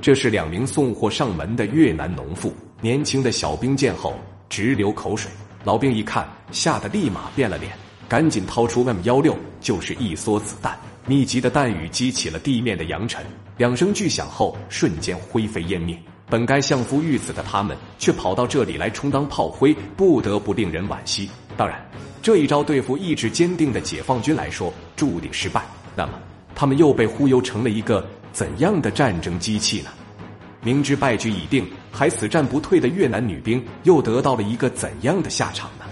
[0.00, 2.54] 这是两名送货上门的越南农妇。
[2.80, 4.14] 年轻的小兵见后
[4.48, 5.30] 直流口水，
[5.64, 7.72] 老兵一看，吓得立马变了脸，
[8.08, 10.78] 赶紧掏出 M 幺六，就是一梭子弹。
[11.06, 13.24] 密集的弹雨激起了地面的扬尘，
[13.56, 15.98] 两声巨响后，瞬间灰飞烟灭。
[16.30, 21.28] 本该相夫育子的他们，却跑到这里来充当炮灰，不得不令人惋惜。
[21.56, 21.82] 当然，
[22.22, 25.64] 这一招对付意志坚定的解放军来说注定失败。
[25.96, 26.12] 那么，
[26.54, 29.90] 他们又被忽悠成了一个怎样的战争机器呢？
[30.62, 35.84] 明知败局已定，还死战不退的越南女兵，又得到了一个怎样的下场呢？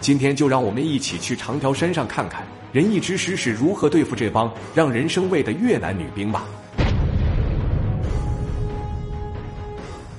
[0.00, 6.44] 今天就让我们一起去长条山上看看仁义之师是如何对付这帮让人生畏的越南女兵吧。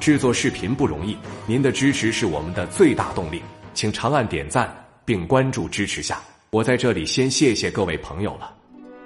[0.00, 3.42] 制作视频不容易，您的支持是我们的最大动力，
[3.74, 4.74] 请长按点赞
[5.04, 6.20] 并关注支持下。
[6.50, 8.52] 我在这里先谢谢各位朋友了。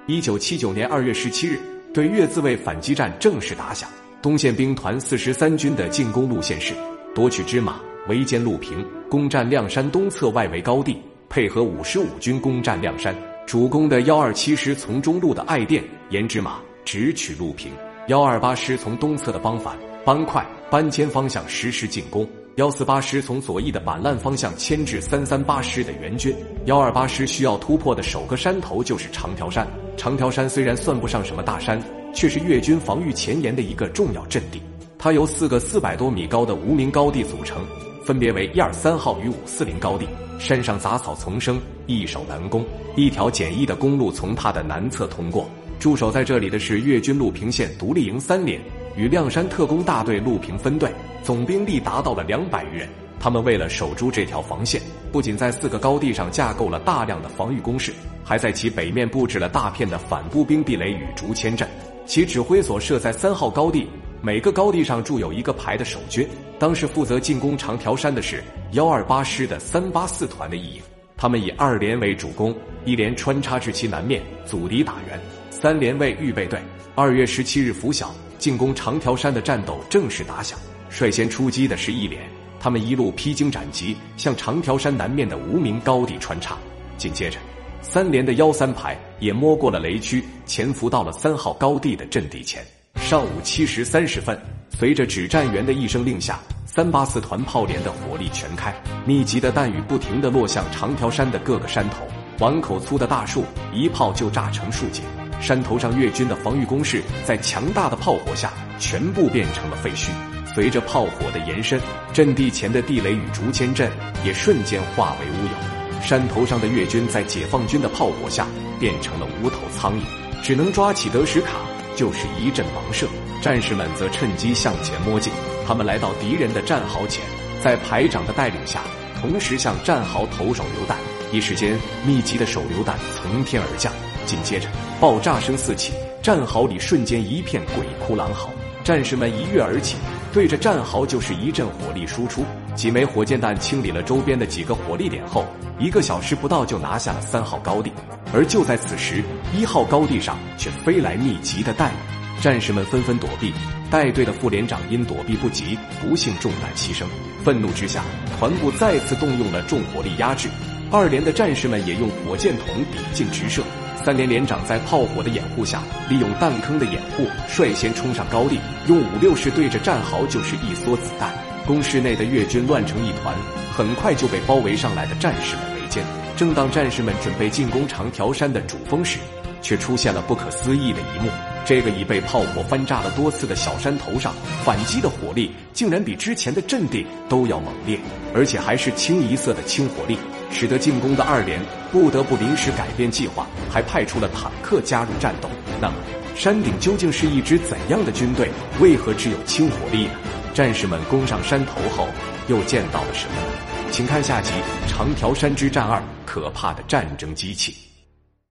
[0.07, 1.59] 一九七九年二月十七日，
[1.95, 3.89] 对越自卫反击战正式打响。
[4.21, 6.75] 东线兵团四十三军的进攻路线是
[7.15, 13.15] 夺取芝麻、围歼陆平，攻占亮山东侧外围高地，配合五十五军攻占亮山。
[13.47, 17.71] 主攻的幺二七师从中路的爱店沿芝麻直取陆平，
[18.09, 19.79] 幺二八师从东侧的邦凡。
[20.05, 26.33] 班快、班坚方向实施进攻，幺四八师从左翼的板烂方向牵制三三八师的援军，
[26.67, 29.67] 幺二八师需要突破的首个山头就是长条山。
[29.97, 31.83] 长条山虽然算不上什么大山，
[32.15, 34.63] 却是越军防御前沿的一个重要阵地。
[34.97, 37.61] 它由四个四百多米高的无名高地组成，
[38.05, 40.07] 分别为一二三号与五四零高地。
[40.39, 42.65] 山上杂草丛生，易守难攻。
[42.95, 45.51] 一条简易的公路从它的南侧通过。
[45.81, 48.61] 驻守在这里的是越军陆平县独立营三连。
[48.97, 50.91] 与亮山特工大队陆平分队
[51.23, 52.89] 总兵力达到了两百余人。
[53.21, 61.67] 他们为了守住这条防线，不仅在四个高地上架构了大量的防御工事，还在其北面布置了大片的反步兵地雷与竹签阵。
[62.05, 63.89] 其指挥所设在三号高地，
[64.21, 66.29] 每个高地上驻有一个排的守军。
[66.59, 70.83] 当时负责进攻长条山的是幺二八师的三八四团的一营，
[71.17, 72.55] 他们以二连为主攻，
[72.85, 75.19] 一连穿插至其南面阻敌打援，
[75.65, 76.61] 三连为预备队。
[76.95, 78.15] 二月十七日拂晓。
[78.37, 80.59] 进攻长条山的战斗正式打响，
[80.91, 82.21] 率先出击的是一连，
[82.61, 86.59] 他们一路披荆斩棘，向长条山南面的无名高地穿插。
[86.99, 87.39] 紧接着，
[87.81, 92.63] 三连的幺三排也摸过了雷区，潜伏到了三号高地的阵地前。
[92.97, 94.39] 上午七时三十分，
[94.79, 98.75] 随着指战员的一声令下，三八四团炮连的火力全开，
[99.07, 102.05] 密集的弹雨不停地落向长条山的各个山头，
[102.41, 103.43] 碗口粗的大树
[103.73, 105.01] 一炮就炸成数节。
[105.41, 110.11] 山头上越军的防御工事在强大的炮火下全部变成了废墟。
[110.55, 111.81] 随着炮火的延伸，
[112.13, 113.91] 阵地前的地雷与竹签阵
[114.25, 116.01] 也瞬间化为乌有。
[116.01, 118.47] 山头上的越军在解放军的炮火下
[118.79, 120.03] 变成了无头苍蝇，
[120.43, 121.53] 只能抓起得时卡
[121.97, 123.07] 就是一阵盲射。
[123.43, 125.33] 战士们则趁机向前摸进，
[125.67, 127.23] 他们来到敌人的战壕前，
[127.63, 128.81] 在排长的带领下，
[129.21, 130.97] 同时向战壕投手榴弹。
[131.33, 133.93] 一时间，密集的手榴弹从天而降。
[134.25, 134.69] 紧接着，
[135.01, 135.93] 爆炸声四起，
[136.23, 138.51] 战壕里瞬间一片鬼哭狼嚎。
[138.83, 139.97] 战士们一跃而起，
[140.33, 142.45] 对着战壕就是一阵火力输出。
[142.75, 145.47] 几枚火箭弹清理了周边的几个火力点后，
[145.79, 147.91] 一个小时不到就拿下了三号高地。
[148.35, 149.23] 而就在此时，
[149.57, 153.55] 一号高地上却飞来密集的弹雨，战士们纷纷躲避。
[153.91, 157.05] 带队的副连长因躲避不及，不幸中弹牺牲。
[157.43, 158.03] 愤怒之下，
[158.39, 160.49] 团部再次动用了重火力压制。
[160.91, 163.63] 二连的战士们也用火箭筒抵近直射。
[163.97, 168.59] 三连连长在炮火的掩护下，利用弹坑的掩护，率先冲上高地，
[168.89, 171.33] 用五六式对着战壕就是一梭子弹。
[171.67, 173.35] 工事内的越军乱成一团，
[173.73, 176.03] 很快就被包围上来的战士们围歼。
[176.37, 179.19] 正当战士们准备进攻长条山的主峰时，
[179.63, 181.31] 却出现了不可思议的一幕：
[181.65, 187.99] 这个已被炮火翻炸了多次的小山头上，反击的火力竟然比之前的阵地都要猛烈，
[188.35, 190.19] 而且还是清一色的轻火力。
[190.51, 191.59] 使得进攻的二连
[191.95, 195.49] 不得不临时改变计划，还派出了坦克加入战斗。
[195.81, 195.95] 那么，
[196.35, 198.51] 山顶究竟是一支怎样的军队？
[198.81, 200.15] 为何只有轻火力呢？
[200.53, 202.09] 战士们攻上山头后，
[202.49, 203.93] 又见到了什么呢？
[203.93, 204.51] 请看下集
[204.91, 207.71] 《长条山之战二：可怕的战争机器》。